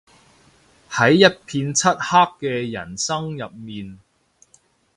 [0.89, 1.93] 喺一片漆黑
[2.39, 3.99] 嘅人生入面